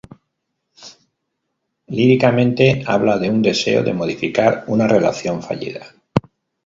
[1.85, 5.93] Líricamente, habla de un deseo de modificar una relación fallida.